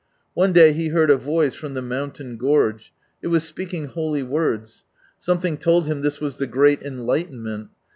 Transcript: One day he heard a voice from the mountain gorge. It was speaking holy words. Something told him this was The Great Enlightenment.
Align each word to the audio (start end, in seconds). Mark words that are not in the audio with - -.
One 0.33 0.51
day 0.51 0.73
he 0.73 0.87
heard 0.87 1.11
a 1.11 1.15
voice 1.15 1.53
from 1.53 1.75
the 1.75 1.81
mountain 1.83 2.35
gorge. 2.35 2.91
It 3.21 3.27
was 3.27 3.43
speaking 3.43 3.85
holy 3.85 4.23
words. 4.23 4.83
Something 5.19 5.57
told 5.59 5.85
him 5.85 6.01
this 6.01 6.19
was 6.19 6.37
The 6.37 6.47
Great 6.47 6.81
Enlightenment. 6.81 7.69